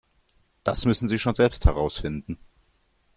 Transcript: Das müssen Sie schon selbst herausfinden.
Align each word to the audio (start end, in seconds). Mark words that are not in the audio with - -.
Das 0.63 0.85
müssen 0.85 1.07
Sie 1.07 1.19
schon 1.19 1.35
selbst 1.35 1.65
herausfinden. 1.67 2.39